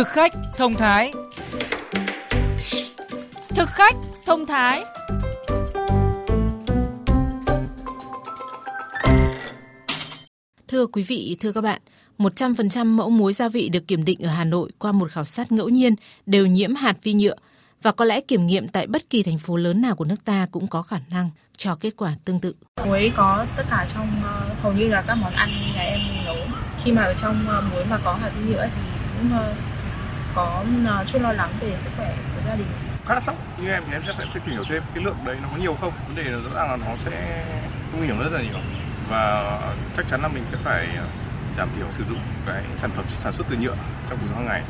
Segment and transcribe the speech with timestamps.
[0.00, 1.12] Thực khách thông thái
[3.48, 3.94] Thực khách
[4.26, 4.84] thông thái
[10.68, 11.80] Thưa quý vị, thưa các bạn,
[12.18, 15.52] 100% mẫu muối gia vị được kiểm định ở Hà Nội qua một khảo sát
[15.52, 15.94] ngẫu nhiên
[16.26, 17.34] đều nhiễm hạt vi nhựa
[17.82, 20.46] và có lẽ kiểm nghiệm tại bất kỳ thành phố lớn nào của nước ta
[20.50, 22.54] cũng có khả năng cho kết quả tương tự.
[22.86, 26.36] Muối có tất cả trong uh, hầu như là các món ăn nhà em nấu.
[26.84, 28.82] Khi mà ở trong uh, muối mà có hạt vi nhựa thì
[29.18, 29.69] cũng uh,
[30.34, 32.66] có uh, chút lo lắng về sức khỏe của gia đình
[33.06, 35.16] khá là sốc như em thì em sẽ phải sẽ tìm hiểu thêm cái lượng
[35.24, 37.44] đấy nó có nhiều không vấn đề là rõ ràng là nó sẽ
[37.96, 38.60] nguy hiểm rất là nhiều
[39.08, 39.60] và
[39.96, 40.88] chắc chắn là mình sẽ phải
[41.56, 43.76] giảm thiểu sử dụng cái sản phẩm sản xuất từ nhựa
[44.10, 44.62] trong cuộc sống hàng ngày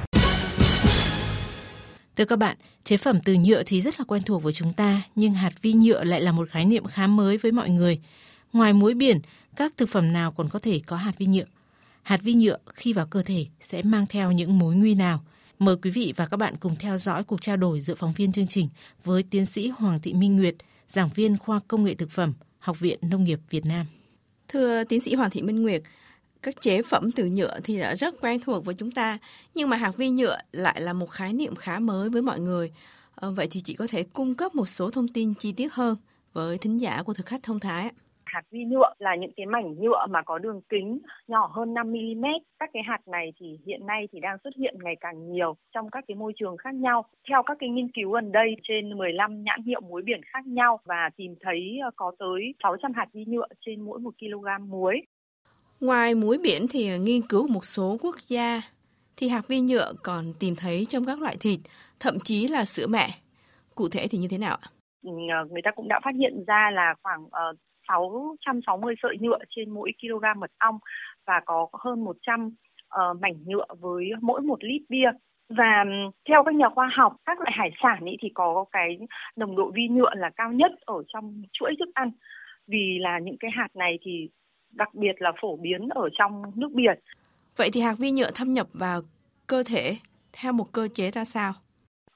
[2.16, 5.02] Thưa các bạn, chế phẩm từ nhựa thì rất là quen thuộc với chúng ta,
[5.14, 8.00] nhưng hạt vi nhựa lại là một khái niệm khá mới với mọi người.
[8.52, 9.20] Ngoài muối biển,
[9.56, 11.44] các thực phẩm nào còn có thể có hạt vi nhựa?
[12.02, 15.20] Hạt vi nhựa khi vào cơ thể sẽ mang theo những mối nguy nào?
[15.60, 18.32] Mời quý vị và các bạn cùng theo dõi cuộc trao đổi giữa phóng viên
[18.32, 18.68] chương trình
[19.04, 20.54] với tiến sĩ Hoàng Thị Minh Nguyệt,
[20.88, 23.86] giảng viên khoa công nghệ thực phẩm, Học viện Nông nghiệp Việt Nam.
[24.48, 25.82] Thưa tiến sĩ Hoàng Thị Minh Nguyệt,
[26.42, 29.18] các chế phẩm từ nhựa thì đã rất quen thuộc với chúng ta,
[29.54, 32.70] nhưng mà hạt vi nhựa lại là một khái niệm khá mới với mọi người.
[33.14, 35.96] Ờ, vậy thì chị có thể cung cấp một số thông tin chi tiết hơn
[36.32, 37.90] với thính giả của thực khách thông thái
[38.32, 41.92] hạt vi nhựa là những cái mảnh nhựa mà có đường kính nhỏ hơn 5
[41.92, 42.24] mm.
[42.58, 45.90] Các cái hạt này thì hiện nay thì đang xuất hiện ngày càng nhiều trong
[45.90, 47.04] các cái môi trường khác nhau.
[47.28, 50.80] Theo các cái nghiên cứu gần đây trên 15 nhãn hiệu muối biển khác nhau
[50.84, 55.00] và tìm thấy ờ, có tới 600 hạt vi nhựa trên mỗi 1 kg muối.
[55.80, 58.60] Ngoài muối biển thì nghiên cứu một số quốc gia
[59.16, 61.60] thì hạt vi nhựa còn tìm thấy trong các loại thịt,
[62.00, 63.08] thậm chí là sữa mẹ.
[63.74, 64.68] Cụ thể thì như thế nào ạ?
[65.04, 67.56] Ờ, người ta cũng đã phát hiện ra là khoảng uh,
[68.46, 70.78] 660 sợi nhựa trên mỗi kg mật ong
[71.26, 72.52] và có hơn 100 uh,
[72.88, 75.10] ờ, mảnh nhựa với mỗi một lít bia
[75.48, 75.84] và
[76.28, 78.98] theo các nhà khoa học các loại hải sản ý thì có cái
[79.36, 82.10] nồng độ vi nhựa là cao nhất ở trong chuỗi thức ăn
[82.66, 84.28] vì là những cái hạt này thì
[84.70, 86.98] đặc biệt là phổ biến ở trong nước biển.
[87.56, 89.00] Vậy thì hạt vi nhựa thâm nhập vào
[89.46, 89.96] cơ thể
[90.32, 91.52] theo một cơ chế ra sao?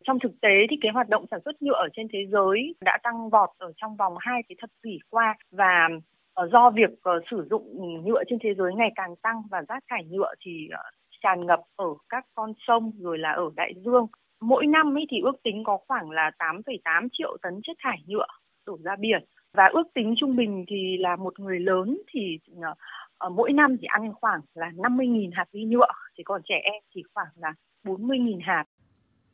[0.04, 2.98] Trong thực tế thì cái hoạt động sản xuất nhựa ở trên thế giới đã
[3.02, 5.88] tăng vọt ở trong vòng hai cái thập kỷ qua và
[6.34, 7.64] ờ, do việc ờ, sử dụng
[8.04, 10.82] nhựa trên thế giới ngày càng tăng và rác thải nhựa thì ờ,
[11.22, 14.06] tràn ngập ở các con sông rồi là ở đại dương.
[14.40, 18.26] Mỗi năm ấy thì ước tính có khoảng là 8,8 triệu tấn chất thải nhựa
[18.66, 22.38] đổ ra biển và ước tính trung bình thì là một người lớn thì
[23.30, 27.02] mỗi năm chỉ ăn khoảng là 50.000 hạt vi nhựa, chỉ còn trẻ em thì
[27.14, 27.52] khoảng là
[27.84, 28.64] 40.000 hạt.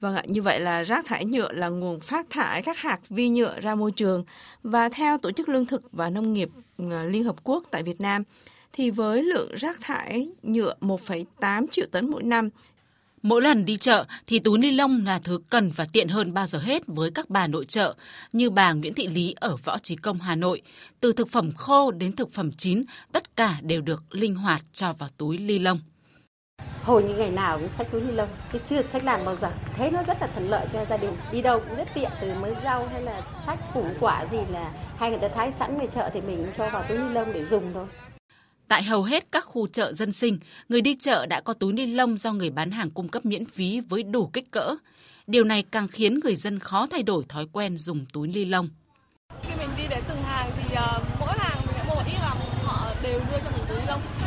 [0.00, 3.28] Vâng ạ, như vậy là rác thải nhựa là nguồn phát thải các hạt vi
[3.28, 4.25] nhựa ra môi trường
[4.62, 8.00] và theo Tổ chức Lương thực và Nông nghiệp ờ, Liên Hợp Quốc tại Việt
[8.00, 8.22] Nam
[8.72, 12.49] thì với lượng rác thải nhựa 1,8 triệu tấn mỗi năm
[13.22, 16.47] Mỗi lần đi chợ thì túi ni lông là thứ cần và tiện hơn bao
[16.47, 17.94] giờ hết với các bà nội trợ
[18.33, 20.62] như bà Nguyễn Thị Lý ở Võ Trí Công Hà Nội.
[21.00, 24.93] Từ thực phẩm khô đến thực phẩm chín, tất cả đều được linh hoạt cho
[24.93, 25.81] vào túi ni lông
[26.82, 29.50] hầu như ngày nào cũng sách túi ni lông chứ chưa sách làm bao giờ
[29.76, 32.34] thế nó rất là thuận lợi cho gia đình đi đâu cũng rất tiện từ
[32.34, 35.86] mới rau hay là sách củ quả gì là hay người ta thái sẵn về
[35.94, 37.86] chợ thì mình cho vào túi ni lông để dùng thôi
[38.70, 41.86] Tại hầu hết các khu chợ dân sinh, người đi chợ đã có túi ni
[41.86, 44.76] lông do người bán hàng cung cấp miễn phí với đủ kích cỡ.
[45.26, 48.68] Điều này càng khiến người dân khó thay đổi thói quen dùng túi ni lông.
[49.42, 52.18] Khi mình đi đến từng hàng thì uh, mỗi hàng mình sẽ mua một ít
[52.20, 53.50] và họ đều đưa cho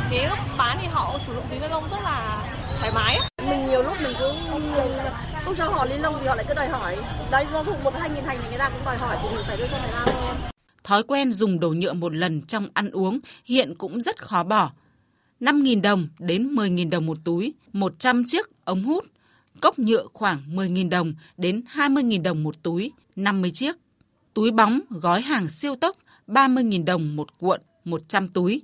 [0.09, 2.47] Cái lúc bán thì họ sử dụng túi ni lông rất là
[2.79, 3.19] thoải mái.
[3.49, 4.33] Mình nhiều lúc mình cứ
[5.45, 6.97] không cho họ ni lông thì họ lại cứ đòi hỏi.
[7.31, 9.45] Đấy do thùng một hai nghìn thành thì người ta cũng đòi hỏi thì mình
[9.47, 10.35] phải đưa cho người ta thôi.
[10.83, 14.71] Thói quen dùng đồ nhựa một lần trong ăn uống hiện cũng rất khó bỏ.
[15.39, 19.05] 5.000 đồng đến 10.000 đồng một túi, 100 chiếc ống hút,
[19.61, 23.75] cốc nhựa khoảng 10.000 đồng đến 20.000 đồng một túi, 50 chiếc.
[24.33, 25.97] Túi bóng gói hàng siêu tốc
[26.27, 28.61] 30.000 đồng một cuộn, 100 túi.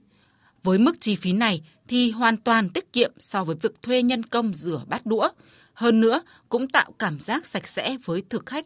[0.64, 4.24] Với mức chi phí này thì hoàn toàn tiết kiệm so với việc thuê nhân
[4.24, 5.30] công rửa bát đũa.
[5.74, 8.66] Hơn nữa cũng tạo cảm giác sạch sẽ với thực khách.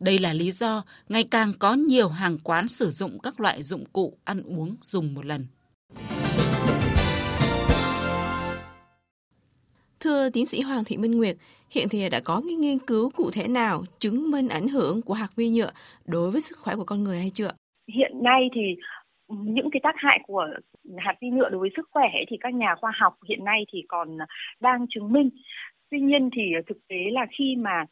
[0.00, 3.84] Đây là lý do ngày càng có nhiều hàng quán sử dụng các loại dụng
[3.92, 5.46] cụ ăn uống dùng một lần.
[10.00, 11.36] Thưa tiến sĩ Hoàng Thị Minh Nguyệt,
[11.70, 15.14] hiện thì đã có những nghiên cứu cụ thể nào chứng minh ảnh hưởng của
[15.14, 15.70] hạt vi nhựa
[16.04, 17.50] đối với sức khỏe của con người hay chưa?
[17.96, 18.60] Hiện nay thì
[19.28, 20.46] những cái tác hại của
[20.98, 23.84] hạt vi nhựa đối với sức khỏe thì các nhà khoa học hiện nay thì
[23.88, 24.18] còn
[24.60, 25.30] đang chứng minh.
[25.90, 27.84] Tuy nhiên thì thực tế là khi mà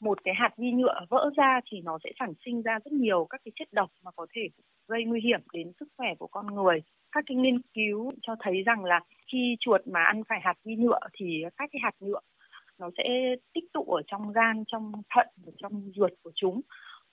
[0.00, 3.26] một cái hạt vi nhựa vỡ ra thì nó sẽ sản sinh ra rất nhiều
[3.30, 4.48] các cái chất độc mà có thể
[4.88, 6.82] gây nguy hiểm đến sức khỏe của con người.
[7.12, 9.00] Các cái nghiên cứu cho thấy rằng là
[9.32, 12.20] khi chuột mà ăn phải hạt vi nhựa thì các cái hạt nhựa
[12.78, 16.60] nó sẽ tích tụ ở trong gan, trong thận và trong ruột của chúng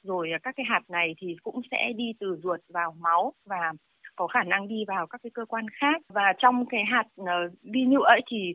[0.05, 3.73] rồi à, các cái hạt này thì cũng sẽ đi từ ruột vào máu và
[4.15, 6.01] có khả năng đi vào các cái cơ quan khác.
[6.09, 7.27] Và trong cái hạt uh,
[7.63, 8.53] vi nhựa ấy thì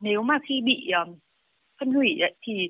[0.00, 1.18] nếu mà khi bị uh,
[1.80, 2.68] phân hủy ấy, thì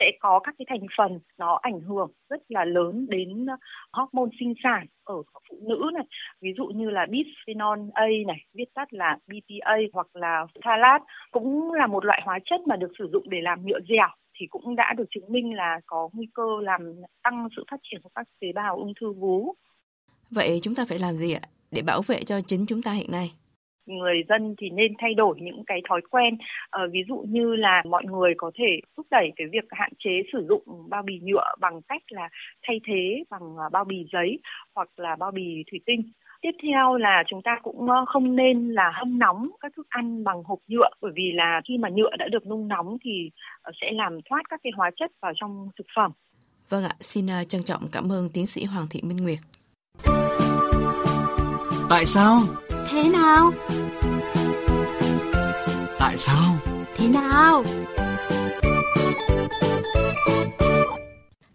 [0.00, 3.56] sẽ có các cái thành phần nó ảnh hưởng rất là lớn đến ờ,
[3.92, 5.14] hormone sinh sản ở
[5.48, 6.04] phụ nữ này.
[6.40, 11.72] Ví dụ như là bisphenol A này viết tắt là BPA hoặc là phthalate cũng
[11.72, 14.76] là một loại hóa chất mà được sử dụng để làm nhựa dẻo thì cũng
[14.76, 16.80] đã được chứng minh là có nguy cơ làm
[17.22, 19.54] tăng sự phát triển của các tế bào ung thư vú.
[20.30, 21.40] Vậy chúng ta phải làm gì ạ
[21.70, 23.30] để bảo vệ cho chính chúng ta hiện nay?
[23.86, 26.36] người dân thì nên thay đổi những cái thói quen
[26.70, 30.10] à, ví dụ như là mọi người có thể thúc đẩy cái việc hạn chế
[30.32, 32.28] sử dụng bao bì nhựa bằng cách là
[32.66, 34.38] thay thế bằng ờ, bao bì giấy
[34.74, 36.02] hoặc là bao bì thủy tinh
[36.42, 40.24] tiếp theo là chúng ta cũng ờ, không nên là hâm nóng các thức ăn
[40.24, 43.30] bằng hộp nhựa bởi vì là khi mà nhựa đã được nung nóng thì
[43.80, 46.12] sẽ làm thoát các cái hóa chất vào trong thực phẩm
[46.68, 49.38] Vâng ạ, xin trân trọng cảm ơn tiến sĩ Hoàng Thị Minh Nguyệt.
[51.88, 52.42] Tại sao?
[52.90, 53.52] Thế nào?
[55.98, 56.56] Tại sao?
[56.96, 57.64] Thế nào?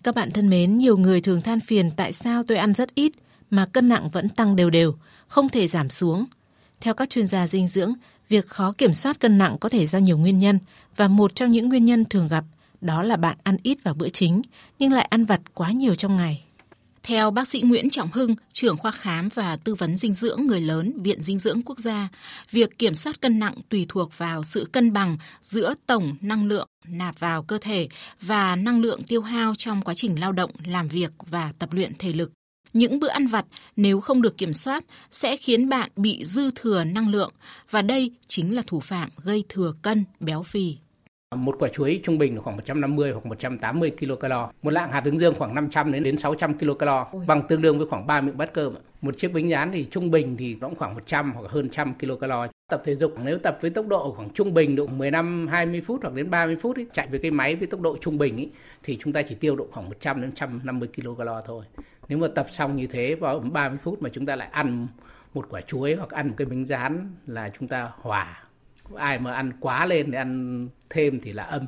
[0.04, 3.12] Các bạn thân mến, nhiều người thường than phiền tại sao tôi ăn rất ít
[3.52, 4.96] mà cân nặng vẫn tăng đều đều,
[5.28, 6.26] không thể giảm xuống.
[6.80, 7.94] Theo các chuyên gia dinh dưỡng,
[8.30, 10.60] việc khó kiểm soát cân nặng có thể do nhiều nguyên nhân
[10.96, 12.46] và một trong những nguyên nhân thường gặp
[12.82, 14.42] đó là bạn ăn ít vào bữa chính
[14.80, 16.44] nhưng lại ăn vặt quá nhiều trong ngày.
[17.04, 20.62] Theo bác sĩ Nguyễn Trọng Hưng, trưởng khoa khám và tư vấn dinh dưỡng người
[20.62, 22.10] lớn Viện Dinh dưỡng Quốc gia,
[22.52, 26.68] việc kiểm soát cân nặng tùy thuộc vào sự cân bằng giữa tổng năng lượng
[26.88, 27.88] nạp vào cơ thể
[28.22, 31.94] và năng lượng tiêu hao trong quá trình lao động, làm việc và tập luyện
[32.00, 32.32] thể lực.
[32.74, 33.46] Những bữa ăn vặt
[33.76, 37.32] nếu không được kiểm soát sẽ khiến bạn bị dư thừa năng lượng
[37.70, 40.78] và đây chính là thủ phạm gây thừa cân, béo phì.
[41.36, 44.32] Một quả chuối trung bình là khoảng 150 hoặc 180 kcal.
[44.62, 46.90] Một lạng hạt hướng dương khoảng 500 đến đến 600 kcal,
[47.28, 48.74] bằng tương đương với khoảng 3 miệng bát cơm.
[49.02, 52.32] Một chiếc bánh rán thì trung bình thì cũng khoảng 100 hoặc hơn trăm kcal.
[52.72, 56.00] Tập thể dục nếu tập với tốc độ khoảng trung bình độ 15 20 phút
[56.02, 58.50] hoặc đến 30 phút ấy, chạy với cái máy với tốc độ trung bình ấy,
[58.84, 61.66] thì chúng ta chỉ tiêu độ khoảng 100 đến 150 kcal thôi.
[62.08, 64.88] Nếu mà tập xong như thế vào 30 phút mà chúng ta lại ăn
[65.34, 68.44] một quả chuối hoặc ăn một cái bánh rán là chúng ta hòa
[68.96, 71.68] ai mà ăn quá lên thì ăn thêm thì là âm.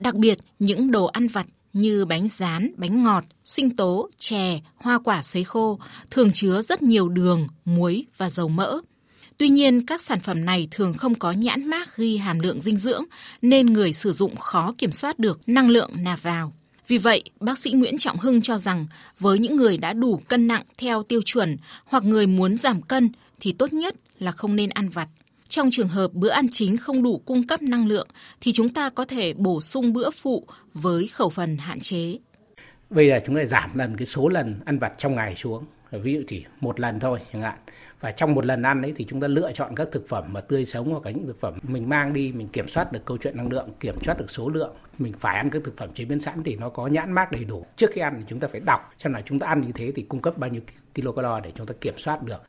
[0.00, 4.98] Đặc biệt, những đồ ăn vặt như bánh rán, bánh ngọt, sinh tố, chè, hoa
[5.04, 5.78] quả sấy khô
[6.10, 8.80] thường chứa rất nhiều đường, muối và dầu mỡ.
[9.38, 12.76] Tuy nhiên, các sản phẩm này thường không có nhãn mác ghi hàm lượng dinh
[12.76, 13.04] dưỡng
[13.42, 16.52] nên người sử dụng khó kiểm soát được năng lượng nạp vào.
[16.88, 18.86] Vì vậy, bác sĩ Nguyễn Trọng Hưng cho rằng
[19.18, 23.10] với những người đã đủ cân nặng theo tiêu chuẩn hoặc người muốn giảm cân
[23.40, 25.08] thì tốt nhất là không nên ăn vặt.
[25.48, 28.08] Trong trường hợp bữa ăn chính không đủ cung cấp năng lượng
[28.40, 32.18] thì chúng ta có thể bổ sung bữa phụ với khẩu phần hạn chế.
[32.90, 35.64] Bây giờ chúng ta giảm lần cái số lần ăn vặt trong ngày xuống.
[35.90, 37.58] Ví dụ chỉ một lần thôi chẳng hạn.
[38.00, 40.40] Và trong một lần ăn ấy thì chúng ta lựa chọn các thực phẩm mà
[40.40, 43.36] tươi sống hoặc những thực phẩm mình mang đi mình kiểm soát được câu chuyện
[43.36, 44.74] năng lượng, kiểm soát được số lượng.
[44.98, 47.44] Mình phải ăn các thực phẩm chế biến sẵn thì nó có nhãn mác đầy
[47.44, 47.66] đủ.
[47.76, 49.92] Trước khi ăn thì chúng ta phải đọc xem là chúng ta ăn như thế
[49.96, 50.62] thì cung cấp bao nhiêu
[50.94, 52.42] kilocalo để chúng ta kiểm soát được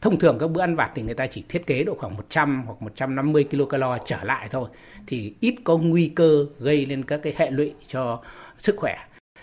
[0.00, 2.62] Thông thường các bữa ăn vặt thì người ta chỉ thiết kế độ khoảng 100
[2.66, 4.68] hoặc 150 kcal trở lại thôi
[5.06, 8.22] thì ít có nguy cơ gây lên các cái hệ lụy cho
[8.58, 8.96] sức khỏe.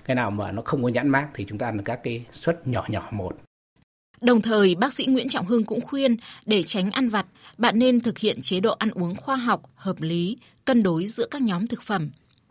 [0.07, 2.67] Cái nào mà nó không có nhãn mát thì chúng ta ăn các cái suất
[2.67, 3.37] nhỏ nhỏ một.
[4.21, 7.25] Đồng thời, bác sĩ Nguyễn Trọng Hưng cũng khuyên để tránh ăn vặt,
[7.57, 11.27] bạn nên thực hiện chế độ ăn uống khoa học, hợp lý, cân đối giữa
[11.31, 12.09] các nhóm thực phẩm.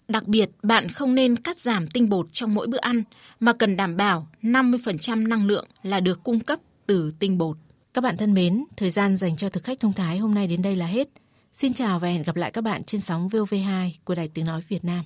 [0.08, 3.02] Đặc biệt, bạn không nên cắt giảm tinh bột trong mỗi bữa ăn,
[3.40, 7.56] mà cần đảm bảo 50% năng lượng là được cung cấp từ tinh bột.
[7.94, 10.62] Các bạn thân mến, thời gian dành cho thực khách thông thái hôm nay đến
[10.62, 11.08] đây là hết.
[11.52, 14.62] Xin chào và hẹn gặp lại các bạn trên sóng VOV2 của Đài Tiếng Nói
[14.68, 15.04] Việt Nam.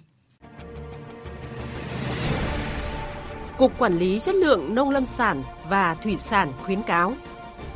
[3.60, 7.14] Cục Quản lý Chất lượng Nông lâm sản và Thủy sản khuyến cáo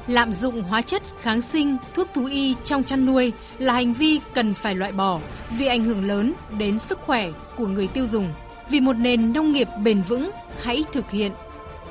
[0.06, 4.20] Lạm dụng hóa chất, kháng sinh, thuốc thú y trong chăn nuôi là hành vi
[4.34, 8.32] cần phải loại bỏ vì ảnh hưởng lớn đến sức khỏe của người tiêu dùng.
[8.68, 10.30] Vì một nền nông nghiệp bền vững,
[10.62, 11.32] hãy thực hiện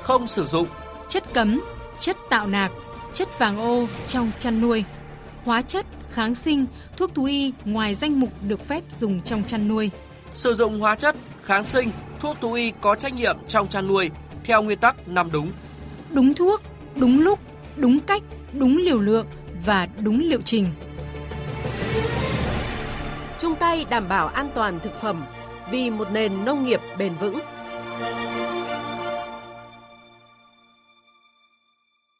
[0.02, 0.66] không sử dụng
[1.08, 1.60] chất cấm,
[1.98, 2.72] chất tạo nạc,
[3.12, 4.84] chất vàng ô trong chăn nuôi,
[5.44, 9.68] hóa chất, kháng sinh, thuốc thú y ngoài danh mục được phép dùng trong chăn
[9.68, 9.90] nuôi.
[10.34, 11.90] Sử dụng hóa chất, kháng sinh,
[12.24, 14.10] thuốc thú y có trách nhiệm trong chăn nuôi
[14.44, 15.50] theo nguyên tắc năm đúng.
[16.10, 16.62] Đúng thuốc,
[16.96, 17.38] đúng lúc,
[17.76, 19.26] đúng cách, đúng liều lượng
[19.66, 20.70] và đúng liệu trình.
[23.38, 25.24] Chung tay đảm bảo an toàn thực phẩm
[25.70, 27.40] vì một nền nông nghiệp bền vững.